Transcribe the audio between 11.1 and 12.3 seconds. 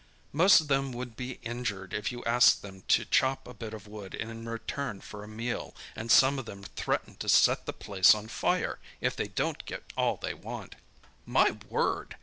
"My word!"